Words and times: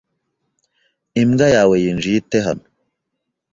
Imbwa 1.21 1.47
yawe 1.55 1.75
yinjiye 1.83 2.17
ite 2.21 2.37
hano? 2.45 2.65